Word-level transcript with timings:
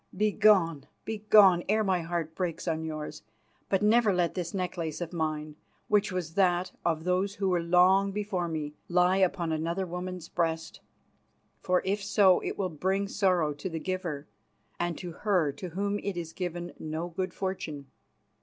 Begone, 0.17 0.87
begone, 1.05 1.63
ere 1.69 1.83
my 1.83 2.01
heart 2.01 2.33
breaks 2.33 2.67
on 2.67 2.83
yours; 2.83 3.21
but 3.69 3.83
never 3.83 4.11
let 4.11 4.33
this 4.33 4.51
necklace 4.51 4.99
of 4.99 5.13
mine, 5.13 5.57
which 5.89 6.11
was 6.11 6.33
that 6.33 6.71
of 6.83 7.03
those 7.03 7.35
who 7.35 7.49
were 7.49 7.61
long 7.61 8.11
before 8.11 8.47
me, 8.47 8.73
lie 8.89 9.17
upon 9.17 9.51
another 9.51 9.85
woman's 9.85 10.27
breast, 10.27 10.79
for 11.59 11.83
if 11.85 12.03
so 12.03 12.39
it 12.43 12.57
will 12.57 12.67
bring 12.69 13.07
sorrow 13.07 13.53
to 13.53 13.69
the 13.69 13.79
giver, 13.79 14.25
and 14.79 14.97
to 14.97 15.11
her 15.11 15.51
to 15.51 15.69
whom 15.69 15.99
it 15.99 16.17
is 16.17 16.33
given 16.33 16.73
no 16.79 17.07
good 17.09 17.31
fortune." 17.31 17.85